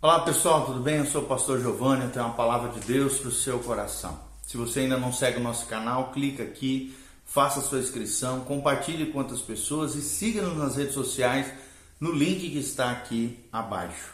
[0.00, 0.98] Olá pessoal, tudo bem?
[0.98, 4.16] Eu sou o pastor Giovanni, eu tenho uma palavra de Deus para o seu coração.
[4.46, 6.94] Se você ainda não segue o nosso canal, clica aqui,
[7.26, 11.52] faça sua inscrição, compartilhe com outras pessoas e siga-nos nas redes sociais
[11.98, 14.12] no link que está aqui abaixo.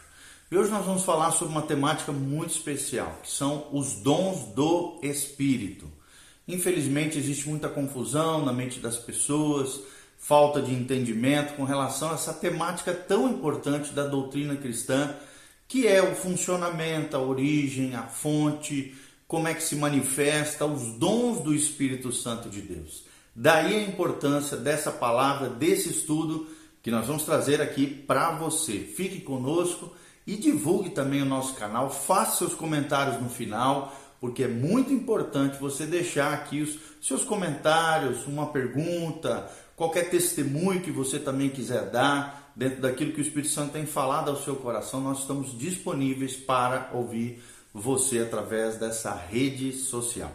[0.51, 4.98] E hoje nós vamos falar sobre uma temática muito especial, que são os dons do
[5.03, 5.87] Espírito.
[6.48, 9.80] Infelizmente existe muita confusão na mente das pessoas,
[10.16, 15.14] falta de entendimento com relação a essa temática tão importante da doutrina cristã,
[15.75, 18.95] que é o funcionamento, a origem, a fonte,
[19.27, 23.02] como é que se manifesta os dons do Espírito Santo de Deus.
[23.34, 26.46] Daí a importância dessa palavra, desse estudo
[26.80, 28.79] que nós vamos trazer aqui para você.
[28.79, 29.92] Fique conosco
[30.24, 35.59] e divulgue também o nosso canal, faça seus comentários no final, porque é muito importante
[35.59, 42.44] você deixar aqui os seus comentários, uma pergunta, qualquer testemunho que você também quiser dar,
[42.55, 46.91] dentro daquilo que o Espírito Santo tem falado ao seu coração, nós estamos disponíveis para
[46.93, 50.30] ouvir você através dessa rede social.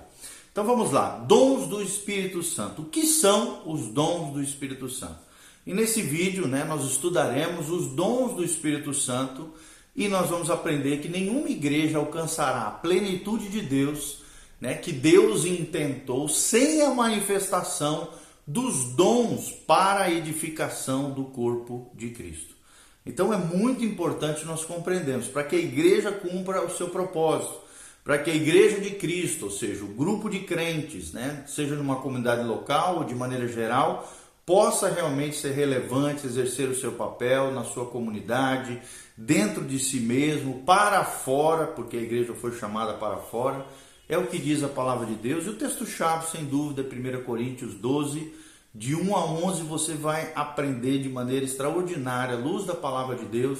[0.52, 2.82] Então vamos lá, dons do Espírito Santo.
[2.82, 5.30] O que são os dons do Espírito Santo?
[5.66, 9.54] E nesse vídeo, né, nós estudaremos os dons do Espírito Santo
[9.96, 14.20] e nós vamos aprender que nenhuma igreja alcançará a plenitude de Deus,
[14.60, 18.10] né, que Deus intentou sem a manifestação
[18.50, 22.56] dos dons para a edificação do corpo de Cristo.
[23.06, 27.60] Então é muito importante nós compreendermos para que a igreja cumpra o seu propósito,
[28.04, 31.98] para que a igreja de Cristo, ou seja, o grupo de crentes, né, seja numa
[31.98, 34.12] comunidade local ou de maneira geral,
[34.48, 38.82] possa realmente ser relevante, exercer o seu papel na sua comunidade,
[39.16, 43.64] dentro de si mesmo, para fora, porque a igreja foi chamada para fora
[44.10, 45.46] é o que diz a palavra de Deus.
[45.46, 48.34] E o texto-chave, sem dúvida, é 1 Coríntios 12,
[48.74, 53.26] de 1 a 11, você vai aprender de maneira extraordinária, à luz da palavra de
[53.26, 53.60] Deus,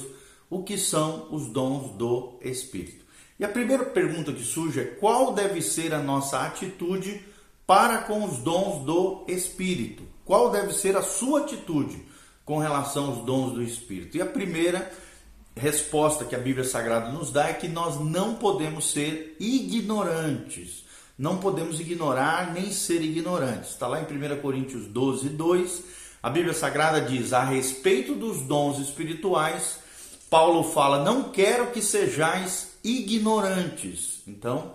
[0.50, 3.04] o que são os dons do Espírito.
[3.38, 7.24] E a primeira pergunta que surge é: qual deve ser a nossa atitude
[7.66, 10.02] para com os dons do Espírito?
[10.24, 12.04] Qual deve ser a sua atitude
[12.44, 14.16] com relação aos dons do Espírito?
[14.16, 14.92] E a primeira
[15.60, 20.84] resposta que a Bíblia Sagrada nos dá é que nós não podemos ser ignorantes.
[21.18, 23.70] Não podemos ignorar nem ser ignorantes.
[23.70, 25.82] Está lá em 1 Coríntios 12, 2.
[26.22, 29.78] A Bíblia Sagrada diz: a respeito dos dons espirituais,
[30.30, 34.22] Paulo fala: não quero que sejais ignorantes.
[34.26, 34.74] Então,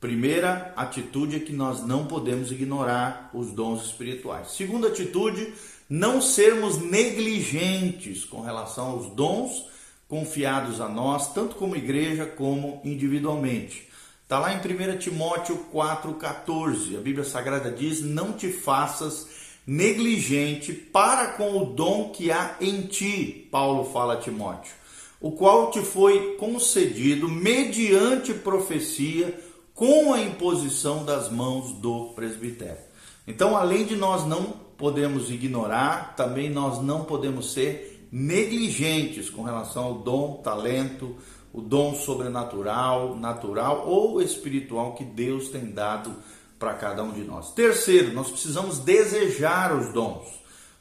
[0.00, 4.50] primeira atitude é que nós não podemos ignorar os dons espirituais.
[4.50, 5.54] Segunda atitude,
[5.88, 9.72] não sermos negligentes com relação aos dons
[10.08, 13.88] confiados a nós, tanto como igreja como individualmente.
[14.22, 16.96] Está lá em 1 Timóteo 4,14.
[16.96, 19.28] A Bíblia Sagrada diz: Não te faças
[19.66, 24.72] negligente para com o dom que há em ti, Paulo fala a Timóteo,
[25.20, 29.38] o qual te foi concedido mediante profecia
[29.74, 32.82] com a imposição das mãos do presbitério.
[33.26, 39.84] Então, além de nós não podemos ignorar, também nós não podemos ser negligentes com relação
[39.84, 41.16] ao dom, talento,
[41.52, 46.14] o dom sobrenatural, natural ou espiritual que Deus tem dado
[46.58, 47.52] para cada um de nós.
[47.52, 50.26] Terceiro, nós precisamos desejar os dons.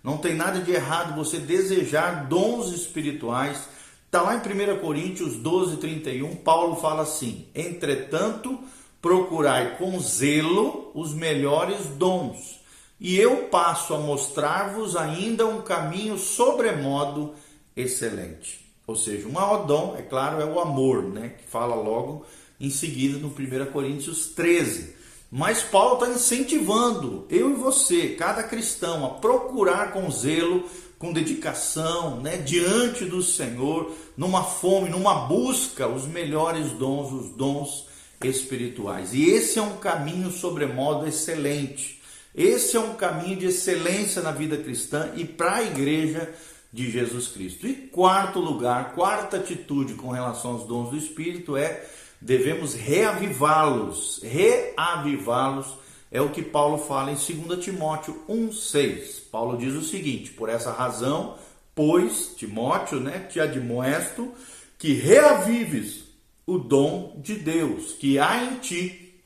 [0.03, 3.67] Não tem nada de errado você desejar dons espirituais.
[4.05, 8.59] Está lá em 1 Coríntios 12, 31, Paulo fala assim: Entretanto,
[9.01, 12.62] procurai com zelo os melhores dons
[12.99, 17.33] e eu passo a mostrar-vos ainda um caminho sobremodo
[17.75, 18.63] excelente.
[18.85, 21.35] Ou seja, um odom, é claro, é o amor, né?
[21.37, 22.25] Que fala logo
[22.59, 24.95] em seguida no 1 Coríntios 13.
[25.31, 32.21] Mas Paulo está incentivando eu e você, cada cristão, a procurar com zelo, com dedicação,
[32.21, 37.87] né, diante do Senhor, numa fome, numa busca, os melhores dons, os dons
[38.23, 39.13] espirituais.
[39.13, 41.99] E esse é um caminho sobremodo excelente.
[42.35, 46.33] Esse é um caminho de excelência na vida cristã e para a igreja
[46.71, 47.67] de Jesus Cristo.
[47.67, 51.85] E quarto lugar, quarta atitude com relação aos dons do Espírito é
[52.19, 54.19] devemos reavivá-los.
[54.23, 55.67] Reavivá-los
[56.11, 59.29] é o que Paulo fala em 2 Timóteo 1,6.
[59.31, 61.37] Paulo diz o seguinte: por essa razão,
[61.75, 64.31] pois, Timóteo, né, te admoesto
[64.79, 66.05] que reavives
[66.45, 69.21] o dom de Deus que há em ti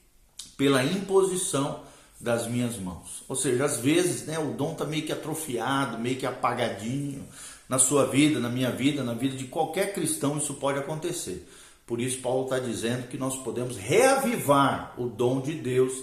[0.56, 1.87] pela imposição
[2.20, 3.24] das minhas mãos.
[3.28, 7.24] Ou seja, às vezes né, o dom está meio que atrofiado, meio que apagadinho
[7.70, 11.48] na sua vida, na minha vida, na vida de qualquer cristão, isso pode acontecer.
[11.86, 15.94] Por isso, Paulo está dizendo que nós podemos reavivar o dom de Deus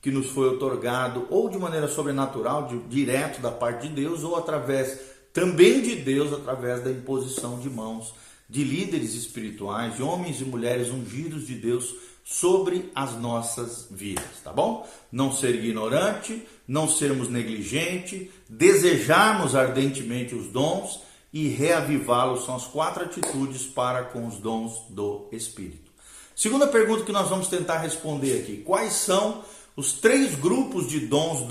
[0.00, 4.36] que nos foi otorgado, ou de maneira sobrenatural, de, direto da parte de Deus, ou
[4.36, 4.98] através
[5.32, 8.14] também de Deus, através da imposição de mãos
[8.48, 11.94] de líderes espirituais, de homens e mulheres ungidos de Deus
[12.24, 14.88] sobre as nossas vidas, tá bom?
[15.12, 21.00] Não ser ignorante, não sermos negligente, desejarmos ardentemente os dons
[21.30, 25.92] e reavivá-los são as quatro atitudes para com os dons do Espírito.
[26.34, 29.44] Segunda pergunta que nós vamos tentar responder aqui: quais são
[29.76, 31.42] os três grupos de dons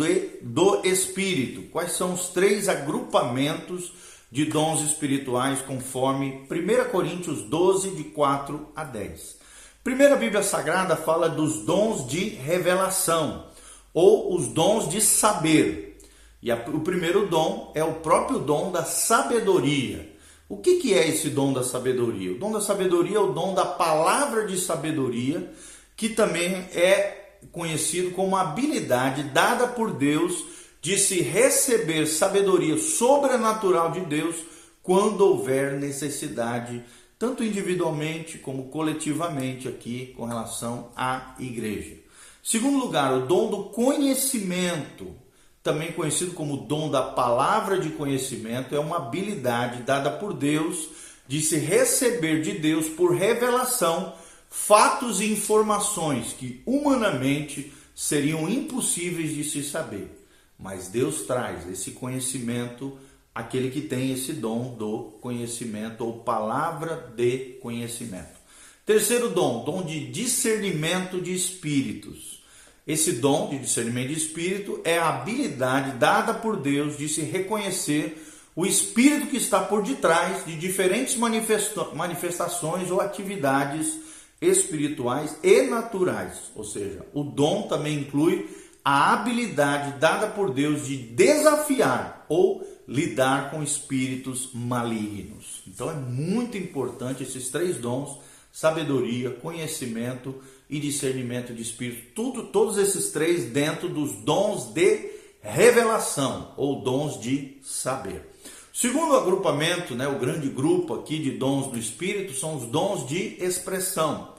[0.41, 1.69] do, Espírito?
[1.69, 3.93] Quais são os três agrupamentos
[4.31, 9.42] de dons espirituais conforme 1 Coríntios 12, de 4 a 10?
[9.83, 13.47] Primeira Bíblia Sagrada fala dos dons de revelação
[13.93, 15.97] ou os dons de saber.
[16.41, 20.09] E a, o primeiro dom é o próprio dom da sabedoria.
[20.47, 22.31] O que, que é esse dom da sabedoria?
[22.31, 25.51] O dom da sabedoria é o dom da palavra de sabedoria,
[25.97, 30.45] que também é conhecido como habilidade dada por Deus
[30.81, 34.35] de se receber sabedoria sobrenatural de Deus
[34.81, 36.83] quando houver necessidade,
[37.23, 41.95] tanto individualmente como coletivamente aqui com relação à igreja.
[42.43, 45.15] Segundo lugar, o dom do conhecimento
[45.63, 50.89] também conhecido como dom da palavra de conhecimento, é uma habilidade dada por Deus
[51.25, 54.13] de se receber de Deus por revelação
[54.49, 60.25] fatos e informações que humanamente seriam impossíveis de se saber.
[60.59, 62.97] Mas Deus traz esse conhecimento
[63.33, 68.41] àquele que tem esse dom do conhecimento ou palavra de conhecimento.
[68.85, 72.43] Terceiro dom, dom de discernimento de espíritos.
[72.85, 78.21] Esse dom de discernimento de espírito é a habilidade dada por Deus de se reconhecer
[78.55, 83.99] o espírito que está por detrás de diferentes manifestações ou atividades
[84.41, 86.51] espirituais e naturais.
[86.53, 88.49] Ou seja, o dom também inclui
[88.83, 95.61] a habilidade dada por Deus de desafiar ou lidar com espíritos malignos.
[95.67, 98.19] Então é muito importante esses três dons:
[98.51, 100.35] sabedoria, conhecimento
[100.69, 107.19] e discernimento de espírito, tudo, todos esses três dentro dos dons de revelação ou dons
[107.19, 108.29] de saber.
[108.73, 113.37] Segundo agrupamento, né, o grande grupo aqui de dons do espírito são os dons de
[113.39, 114.33] expressão.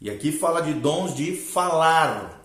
[0.00, 2.35] E aqui fala de dons de falar.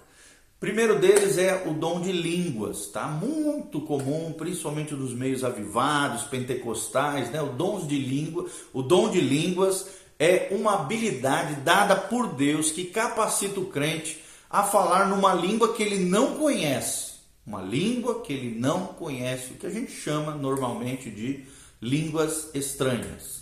[0.62, 3.08] Primeiro deles é o dom de línguas, tá?
[3.08, 7.42] Muito comum, principalmente nos meios avivados, pentecostais, né?
[7.42, 9.88] O dom de língua, o dom de línguas
[10.20, 15.82] é uma habilidade dada por Deus que capacita o crente a falar numa língua que
[15.82, 17.14] ele não conhece.
[17.44, 21.44] Uma língua que ele não conhece, o que a gente chama normalmente de
[21.82, 23.41] línguas estranhas.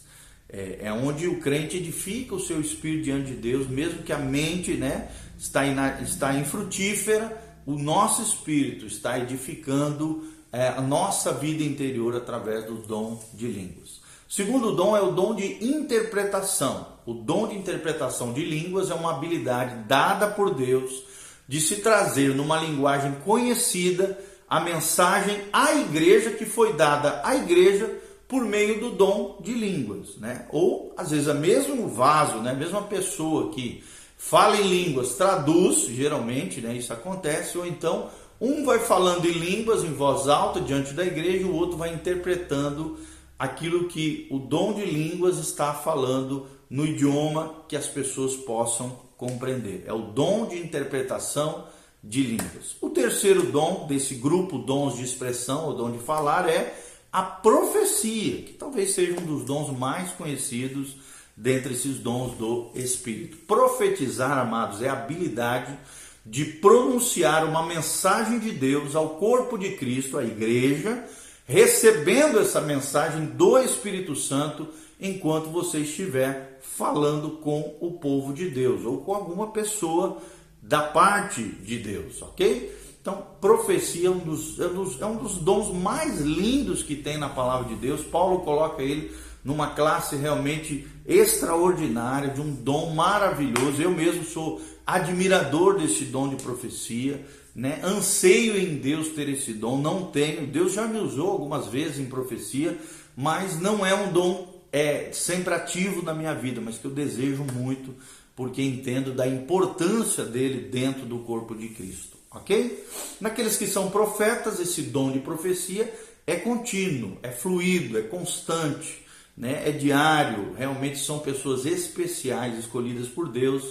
[0.51, 4.18] É, é onde o crente edifica o seu espírito diante de Deus, mesmo que a
[4.18, 11.63] mente né, está, in, está infrutífera, o nosso espírito está edificando é, a nossa vida
[11.63, 14.00] interior através do dom de línguas.
[14.28, 16.88] Segundo dom é o dom de interpretação.
[17.06, 21.04] O dom de interpretação de línguas é uma habilidade dada por Deus
[21.48, 27.92] de se trazer numa linguagem conhecida a mensagem à igreja que foi dada à igreja
[28.29, 30.45] por meio do dom de línguas, né?
[30.51, 32.51] Ou às vezes a mesmo vaso, né?
[32.51, 33.83] A mesma pessoa que
[34.15, 36.75] fala em línguas traduz, geralmente, né?
[36.75, 38.07] Isso acontece, ou então
[38.39, 42.99] um vai falando em línguas em voz alta diante da igreja, o outro vai interpretando
[43.37, 49.86] aquilo que o dom de línguas está falando no idioma que as pessoas possam compreender.
[49.88, 51.65] É o dom de interpretação
[52.03, 52.75] de línguas.
[52.79, 58.44] O terceiro dom desse grupo dons de expressão ou dom de falar é a profecia,
[58.44, 60.96] que talvez seja um dos dons mais conhecidos
[61.36, 63.38] dentre esses dons do Espírito.
[63.38, 65.78] Profetizar, amados, é a habilidade
[66.25, 71.04] de pronunciar uma mensagem de Deus ao corpo de Cristo, à igreja,
[71.46, 74.68] recebendo essa mensagem do Espírito Santo
[75.00, 80.22] enquanto você estiver falando com o povo de Deus ou com alguma pessoa
[80.62, 82.88] da parte de Deus, ok?
[83.01, 86.96] Então, profecia é um dos, é um dos, é um dos dons mais lindos que
[86.96, 88.01] tem na palavra de Deus.
[88.01, 89.12] Paulo coloca ele
[89.44, 93.82] numa classe realmente extraordinária, de um dom maravilhoso.
[93.82, 97.25] Eu mesmo sou admirador desse dom de profecia
[97.60, 97.82] né?
[97.84, 100.48] Anseio em Deus ter esse dom, não tenho.
[100.48, 102.77] Deus já me usou algumas vezes em profecia,
[103.18, 107.44] mas não é um dom é sempre ativo na minha vida, mas que eu desejo
[107.44, 107.96] muito,
[108.36, 112.86] porque entendo da importância dele dentro do corpo de Cristo, ok?
[113.19, 115.93] Naqueles que são profetas, esse dom de profecia
[116.25, 119.03] é contínuo, é fluido, é constante,
[119.36, 119.63] né?
[119.65, 120.53] é diário.
[120.53, 123.63] Realmente são pessoas especiais, escolhidas por Deus,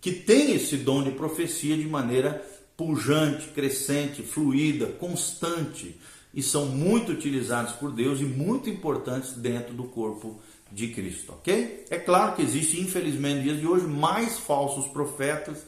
[0.00, 2.44] que têm esse dom de profecia de maneira
[2.76, 5.96] pujante, crescente, fluida, constante
[6.34, 10.40] e são muito utilizados por Deus e muito importantes dentro do corpo
[10.70, 11.84] de Cristo, ok?
[11.90, 15.58] É claro que existe, infelizmente, dias de hoje, mais falsos profetas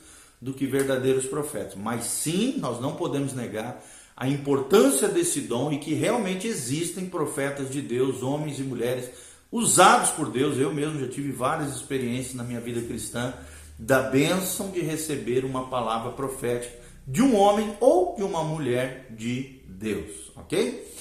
[0.44, 3.82] do que verdadeiros profetas, mas sim, nós não podemos negar
[4.14, 9.08] a importância desse dom e que realmente existem profetas de Deus, homens e mulheres
[9.50, 10.58] usados por Deus.
[10.58, 13.32] Eu mesmo já tive várias experiências na minha vida cristã
[13.78, 16.74] da bênção de receber uma palavra profética
[17.06, 20.92] de um homem ou de uma mulher de Deus, ok?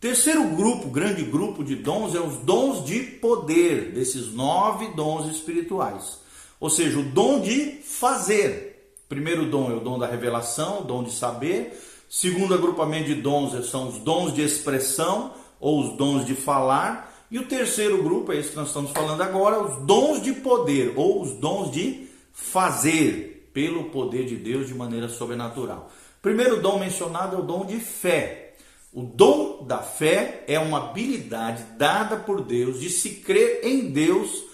[0.00, 6.18] Terceiro grupo, grande grupo de dons, é os dons de poder, desses nove dons espirituais.
[6.58, 8.67] Ou seja, o dom de fazer.
[9.08, 11.80] Primeiro dom é o dom da revelação, o dom de saber.
[12.10, 17.26] Segundo agrupamento de dons são os dons de expressão ou os dons de falar.
[17.30, 20.92] E o terceiro grupo, é esse que nós estamos falando agora, os dons de poder
[20.96, 25.90] ou os dons de fazer pelo poder de Deus de maneira sobrenatural.
[26.20, 28.56] Primeiro dom mencionado é o dom de fé.
[28.92, 34.44] O dom da fé é uma habilidade dada por Deus de se crer em Deus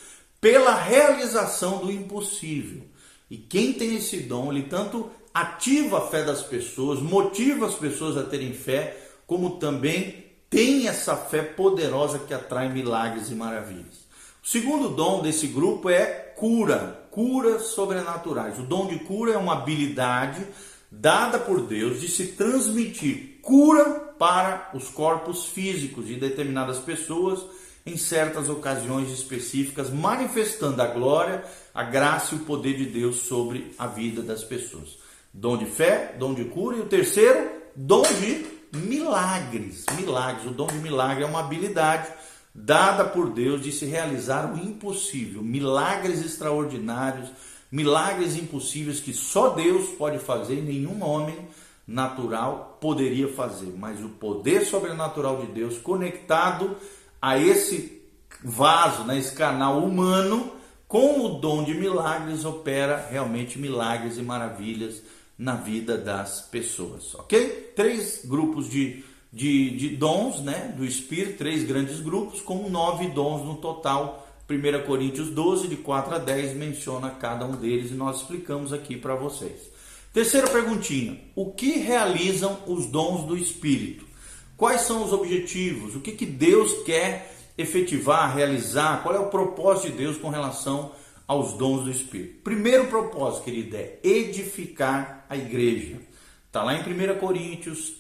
[0.41, 2.83] pela realização do impossível.
[3.31, 8.17] E quem tem esse dom, ele tanto ativa a fé das pessoas, motiva as pessoas
[8.17, 14.05] a terem fé, como também tem essa fé poderosa que atrai milagres e maravilhas.
[14.43, 16.05] O segundo dom desse grupo é
[16.37, 18.59] cura, curas sobrenaturais.
[18.59, 20.47] O dom de cura é uma habilidade
[20.91, 23.85] dada por Deus de se transmitir cura
[24.19, 27.45] para os corpos físicos de determinadas pessoas
[27.87, 33.75] em certas ocasiões específicas, manifestando a glória, a graça e o poder de Deus sobre
[33.79, 34.99] a vida das pessoas.
[35.33, 38.47] Dom de fé, dom de cura e o terceiro, dom de
[38.79, 39.85] milagres.
[39.97, 42.09] Milagres, o dom de milagre é uma habilidade
[42.55, 47.29] dada por Deus de se realizar o impossível, milagres extraordinários,
[47.71, 51.37] milagres impossíveis que só Deus pode fazer e nenhum homem
[51.87, 56.77] natural poderia fazer, mas o poder sobrenatural de Deus conectado
[57.25, 58.03] a esse
[58.45, 60.53] vaso, né, esse canal humano,
[60.87, 65.01] com o dom de milagres, opera realmente milagres e maravilhas
[65.39, 67.73] na vida das pessoas, ok?
[67.75, 69.03] Três grupos de,
[69.33, 74.29] de, de dons né, do Espírito, três grandes grupos, com nove dons no total.
[74.47, 78.99] 1 Coríntios 12, de 4 a 10, menciona cada um deles e nós explicamos aqui
[78.99, 79.71] para vocês.
[80.13, 84.13] Terceira perguntinha: o que realizam os dons do Espírito?
[84.65, 85.95] Quais são os objetivos?
[85.95, 89.03] O que, que Deus quer efetivar, realizar?
[89.03, 90.93] Qual é o propósito de Deus com relação
[91.29, 92.41] aos dons do Espírito?
[92.43, 95.99] Primeiro propósito, querido, é edificar a igreja.
[96.47, 97.93] Está lá em 1 Coríntios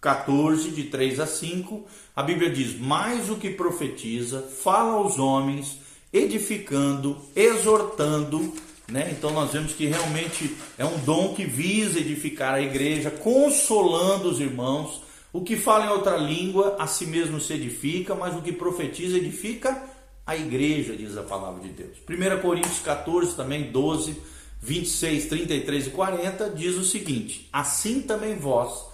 [0.00, 1.86] 14, de 3 a 5.
[2.16, 5.78] A Bíblia diz: Mais o que profetiza, fala aos homens,
[6.12, 8.54] edificando, exortando
[8.90, 9.10] né?
[9.12, 14.40] Então nós vemos que realmente é um dom que visa edificar a igreja, consolando os
[14.40, 15.06] irmãos.
[15.32, 19.18] O que fala em outra língua, a si mesmo se edifica, mas o que profetiza
[19.18, 19.82] edifica
[20.26, 21.98] a igreja, diz a palavra de Deus.
[22.08, 24.16] 1 Coríntios 14, também 12,
[24.60, 28.86] 26, 33 e 40, diz o seguinte: Assim também vós,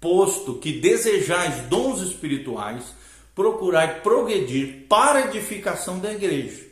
[0.00, 2.94] posto que desejais dons espirituais,
[3.34, 6.66] procurai progredir para a edificação da igreja.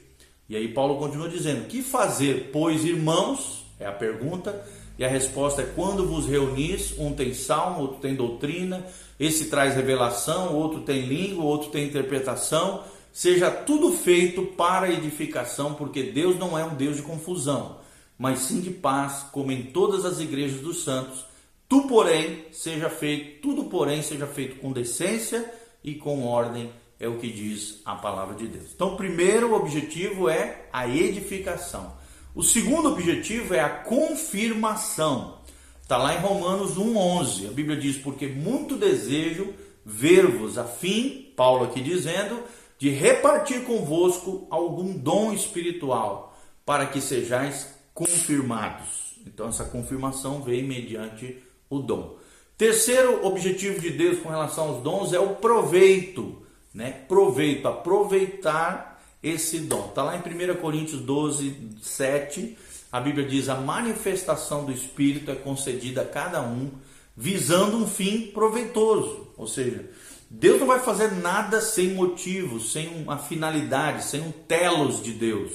[0.49, 3.65] E aí Paulo continua dizendo: Que fazer, pois, irmãos?
[3.79, 4.65] É a pergunta.
[4.99, 8.87] E a resposta é: quando vos reunis, um tem salmo, outro tem doutrina,
[9.19, 12.85] esse traz revelação, outro tem língua, outro tem interpretação.
[13.12, 17.79] Seja tudo feito para edificação, porque Deus não é um Deus de confusão,
[18.19, 21.25] mas sim de paz, como em todas as igrejas dos santos.
[21.69, 25.50] Tu, porém, seja feito, tudo, porém, seja feito com decência
[25.83, 28.71] e com ordem é o que diz a palavra de Deus.
[28.75, 31.93] Então, o primeiro objetivo é a edificação.
[32.37, 35.38] O segundo objetivo é a confirmação.
[35.81, 37.49] Está lá em Romanos 1,11.
[37.49, 42.43] A Bíblia diz: Porque muito desejo ver-vos, a fim, Paulo aqui dizendo,
[42.78, 49.16] de repartir convosco algum dom espiritual, para que sejais confirmados.
[49.26, 52.19] Então, essa confirmação vem mediante o dom.
[52.59, 56.45] Terceiro objetivo de Deus com relação aos dons é o proveito
[56.76, 56.90] né?
[57.09, 58.96] Proveito, aproveitar
[59.28, 59.87] esse dom.
[59.88, 62.56] Está lá em 1 Coríntios 12, 7.
[62.92, 66.71] A Bíblia diz: a manifestação do Espírito é concedida a cada um,
[67.16, 69.28] visando um fim proveitoso.
[69.37, 69.90] Ou seja,
[70.30, 75.52] Deus não vai fazer nada sem motivo, sem uma finalidade, sem um telos de Deus.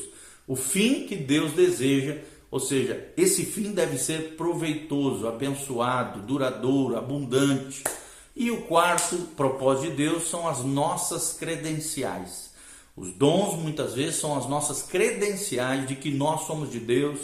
[0.48, 2.18] O fim que Deus deseja,
[2.50, 7.84] ou seja, esse fim deve ser proveitoso, abençoado, duradouro, abundante.
[8.36, 12.51] E o quarto propósito de Deus são as nossas credenciais.
[12.96, 17.20] Os dons muitas vezes são as nossas credenciais de que nós somos de Deus,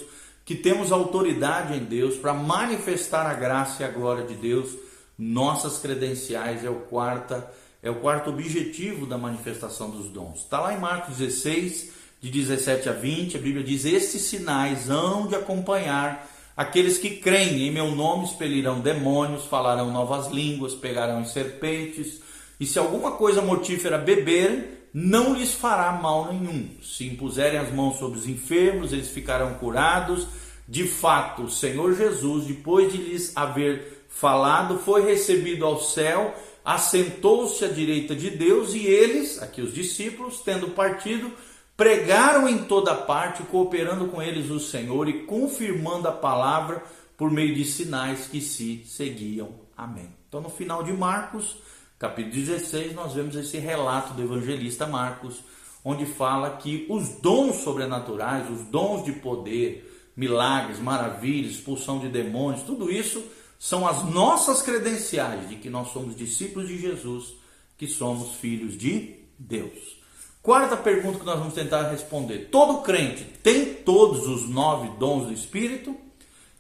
[0.46, 4.70] que temos autoridade em Deus para manifestar a graça e a glória de Deus.
[5.18, 10.40] Nossas credenciais é o quarta é o quarto objetivo da manifestação dos dons.
[10.40, 15.28] Está lá em Marcos 16, de 17 a 20, a Bíblia diz: Estes sinais hão
[15.28, 21.26] de acompanhar aqueles que creem em meu nome, expelirão demônios, falarão novas línguas, pegarão em
[21.26, 22.20] serpentes,
[22.60, 26.70] e se alguma coisa mortífera beberem, não lhes fará mal nenhum.
[26.82, 30.28] Se impuserem as mãos sobre os enfermos, eles ficarão curados.
[30.68, 36.34] De fato, o Senhor Jesus, depois de lhes haver falado, foi recebido ao céu,
[36.66, 41.32] assentou-se à direita de Deus e eles, aqui os discípulos, tendo partido,
[41.78, 46.84] pregaram em toda parte, cooperando com eles o Senhor e confirmando a palavra
[47.16, 49.52] por meio de sinais que se seguiam.
[49.78, 50.10] Amém.
[50.28, 51.58] Então, no final de Marcos,
[52.00, 55.42] capítulo 16, nós vemos esse relato do evangelista Marcos,
[55.84, 62.64] onde fala que os dons sobrenaturais, os dons de poder, milagres, maravilhas, expulsão de demônios,
[62.64, 63.24] tudo isso
[63.60, 67.34] são as nossas credenciais de que nós somos discípulos de Jesus,
[67.78, 69.98] que somos filhos de Deus.
[70.42, 75.34] Quarta pergunta que nós vamos tentar responder: todo crente tem todos os nove dons do
[75.34, 75.96] Espírito?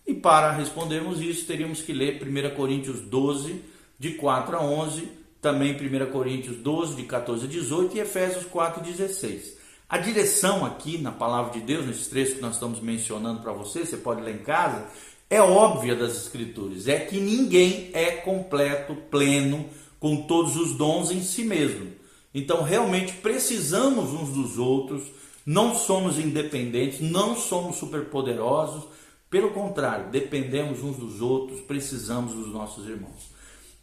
[0.06, 3.62] E para respondermos isso, teríamos que ler 1 Coríntios 12,
[4.00, 5.10] de 4 a 11,
[5.48, 9.56] também 1 Coríntios 12, de 14 a 18 e Efésios 4, 16.
[9.88, 13.86] A direção aqui na palavra de Deus, nesses trechos que nós estamos mencionando para você,
[13.86, 14.86] você pode ler em casa,
[15.30, 19.66] é óbvia das Escrituras, é que ninguém é completo, pleno,
[20.01, 21.94] com todos os dons em si mesmo.
[22.34, 25.04] Então, realmente precisamos uns dos outros,
[25.46, 28.84] não somos independentes, não somos superpoderosos,
[29.30, 33.37] pelo contrário, dependemos uns dos outros, precisamos dos nossos irmãos.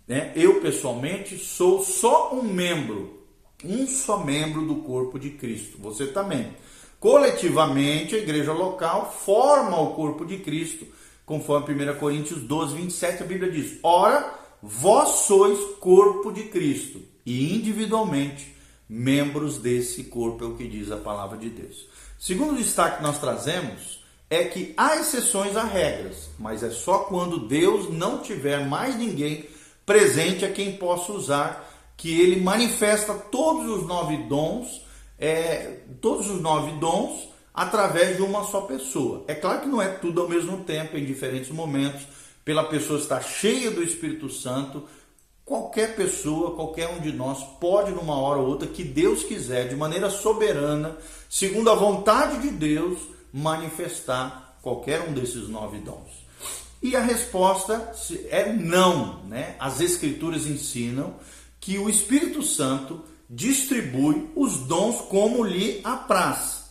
[0.07, 0.33] Né?
[0.35, 3.25] Eu, pessoalmente, sou só um membro
[3.65, 5.79] um só membro do corpo de Cristo.
[5.81, 6.55] Você também.
[7.01, 10.87] Coletivamente, a igreja local forma o corpo de Cristo,
[11.25, 17.55] conforme 1 Coríntios 12, 27, a Bíblia diz: Ora, vós sois corpo de Cristo, e
[17.55, 18.55] individualmente
[18.89, 21.87] membros desse corpo, é o que diz a palavra de Deus.
[22.19, 27.47] Segundo destaque que nós trazemos é que há exceções a regras, mas é só quando
[27.47, 29.47] Deus não tiver mais ninguém
[29.85, 34.83] presente a quem possa usar que ele manifesta todos os nove dons,
[35.19, 39.25] é, todos os nove dons através de uma só pessoa.
[39.29, 42.03] É claro que não é tudo ao mesmo tempo, em diferentes momentos,
[42.45, 44.85] pela pessoa estar cheia do Espírito Santo.
[45.45, 49.77] Qualquer pessoa, qualquer um de nós pode, numa hora ou outra, que Deus quiser, de
[49.77, 50.97] maneira soberana,
[51.31, 52.99] segundo a vontade de Deus,
[53.33, 56.24] manifestar qualquer um desses nove dons.
[56.85, 57.95] E a resposta
[58.29, 59.57] é não, né?
[59.59, 61.15] As Escrituras ensinam
[61.59, 66.65] que o Espírito Santo distribui os dons como lhe apraz.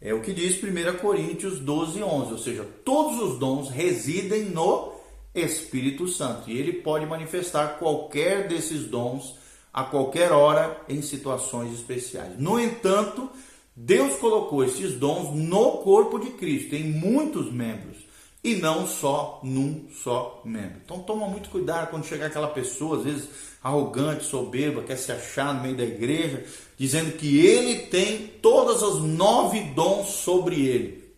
[0.00, 2.32] É o que diz 1 Coríntios 12, 11.
[2.32, 4.92] Ou seja, todos os dons residem no
[5.34, 6.48] Espírito Santo.
[6.48, 9.34] E ele pode manifestar qualquer desses dons
[9.74, 12.38] a qualquer hora em situações especiais.
[12.38, 13.28] No entanto,
[13.74, 18.06] Deus colocou esses dons no corpo de Cristo, em muitos membros,
[18.42, 20.80] e não só num só membro.
[20.84, 23.28] Então toma muito cuidado quando chegar aquela pessoa, às vezes
[23.62, 26.44] arrogante, soberba, quer se achar no meio da igreja,
[26.76, 31.08] dizendo que ele tem todas as nove dons sobre ele.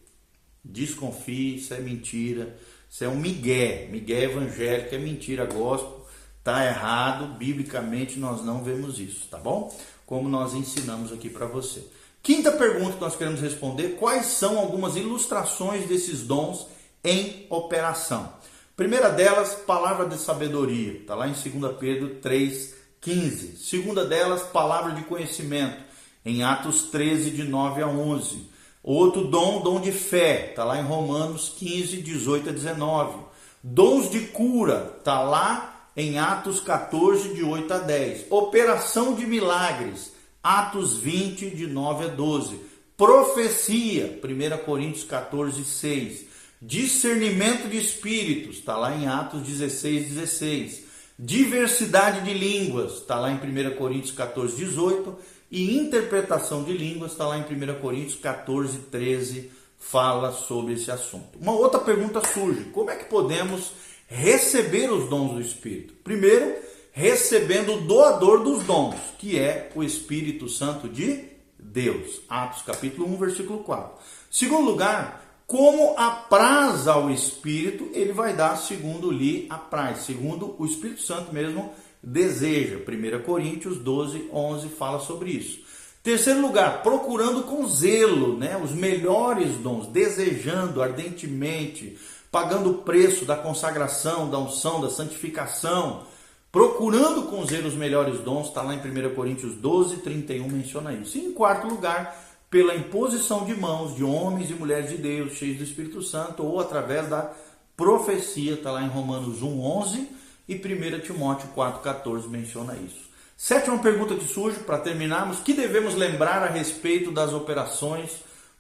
[0.65, 2.57] Desconfie, isso é mentira,
[2.89, 6.07] isso é um migué, migué evangélico, é mentira gospel,
[6.43, 9.75] tá errado, biblicamente nós não vemos isso, tá bom?
[10.07, 11.85] Como nós ensinamos aqui para você.
[12.23, 16.67] Quinta pergunta que nós queremos responder: quais são algumas ilustrações desses dons
[17.05, 18.33] em operação?
[18.77, 23.57] Primeira delas, palavra de sabedoria, está lá em 2 Pedro 3,15.
[23.59, 25.83] Segunda delas, palavra de conhecimento,
[26.25, 28.49] em Atos 13, de 9 a 11.
[28.83, 33.19] Outro dom, dom de fé, está lá em Romanos 15, 18 a 19.
[33.63, 38.27] Dons de cura, está lá em Atos 14, de 8 a 10.
[38.31, 42.59] Operação de milagres, Atos 20, de 9 a 12.
[42.97, 46.30] Profecia, 1 Coríntios 14, 6.
[46.63, 50.85] Discernimento de espíritos, está lá em Atos 16, 16.
[51.19, 55.17] Diversidade de línguas, está lá em 1 Coríntios 14, 18.
[55.51, 61.39] E interpretação de línguas, está lá em 1 Coríntios 14, 13, fala sobre esse assunto.
[61.41, 63.73] Uma outra pergunta surge: como é que podemos
[64.07, 65.95] receber os dons do Espírito?
[66.05, 66.57] Primeiro,
[66.93, 71.25] recebendo o doador dos dons, que é o Espírito Santo de
[71.59, 72.21] Deus.
[72.29, 73.99] Atos capítulo 1, versículo 4.
[74.31, 81.03] Segundo lugar, como apraz ao Espírito, ele vai dar segundo lhe apraz, segundo o Espírito
[81.03, 82.77] Santo mesmo deseja.
[82.77, 85.59] 1 Coríntios 12, 11 fala sobre isso.
[86.05, 91.99] Terceiro lugar, procurando com zelo né, os melhores dons, desejando ardentemente,
[92.31, 96.05] pagando o preço da consagração, da unção, da santificação,
[96.53, 101.19] procurando com zelo os melhores dons, está lá em 1 Coríntios 12, 31, menciona isso.
[101.19, 105.59] E em quarto lugar, pela imposição de mãos de homens e mulheres de Deus, cheios
[105.59, 107.31] do Espírito Santo, ou através da
[107.77, 110.09] profecia, está lá em Romanos 1, 11
[110.49, 113.09] e 1 Timóteo 4, 14 menciona isso.
[113.37, 118.11] Sétima pergunta que surge, para terminarmos, que devemos lembrar a respeito das operações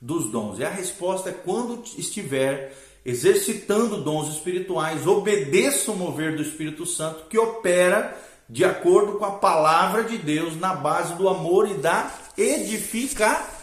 [0.00, 0.58] dos dons?
[0.60, 2.72] E a resposta é quando estiver
[3.04, 8.16] exercitando dons espirituais, obedeça o mover do Espírito Santo que opera
[8.48, 13.59] de acordo com a palavra de Deus na base do amor e da edificação.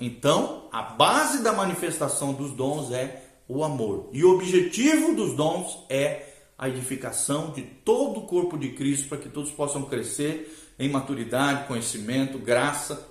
[0.00, 4.08] Então, a base da manifestação dos dons é o amor.
[4.12, 9.18] E o objetivo dos dons é a edificação de todo o corpo de Cristo para
[9.18, 13.04] que todos possam crescer em maturidade, conhecimento, graça,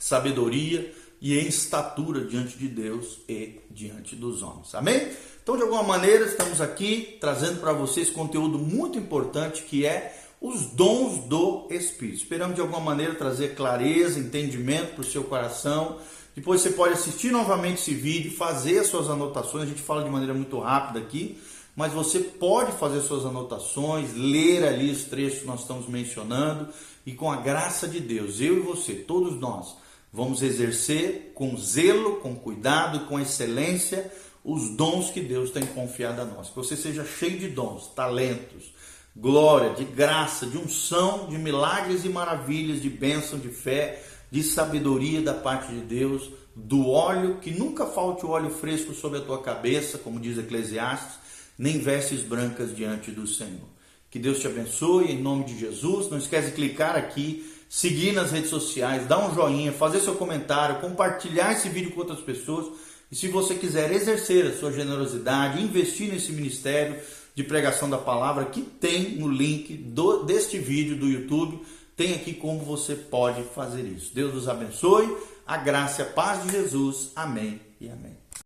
[0.00, 4.74] sabedoria e em estatura diante de Deus e diante dos homens.
[4.74, 5.06] Amém?
[5.42, 10.66] Então, de alguma maneira, estamos aqui trazendo para vocês conteúdo muito importante que é os
[10.66, 12.18] dons do Espírito.
[12.18, 15.98] Esperamos de alguma maneira trazer clareza, entendimento para o seu coração.
[16.34, 19.64] Depois você pode assistir novamente esse vídeo, fazer as suas anotações.
[19.64, 21.40] A gente fala de maneira muito rápida aqui,
[21.76, 26.68] mas você pode fazer suas anotações, ler ali os trechos que nós estamos mencionando
[27.06, 29.76] e com a graça de Deus, eu e você, todos nós,
[30.12, 34.12] Vamos exercer com zelo, com cuidado, com excelência
[34.44, 36.50] os dons que Deus tem confiado a nós.
[36.50, 38.74] Que você seja cheio de dons, talentos,
[39.16, 45.20] glória, de graça, de unção, de milagres e maravilhas, de bênção, de fé, de sabedoria
[45.20, 49.42] da parte de Deus, do óleo, que nunca falte o óleo fresco sobre a tua
[49.42, 51.18] cabeça, como diz Eclesiastes,
[51.58, 53.70] nem vestes brancas diante do Senhor.
[54.10, 56.10] Que Deus te abençoe em nome de Jesus.
[56.10, 60.78] Não esquece de clicar aqui seguir nas redes sociais, dar um joinha, fazer seu comentário,
[60.78, 62.66] compartilhar esse vídeo com outras pessoas.
[63.10, 67.00] E se você quiser exercer a sua generosidade, investir nesse ministério
[67.34, 71.60] de pregação da palavra, que tem no link do, deste vídeo do YouTube,
[71.96, 74.14] tem aqui como você pode fazer isso.
[74.14, 75.16] Deus nos abençoe,
[75.46, 77.12] a graça e a paz de Jesus.
[77.14, 78.21] Amém e amém.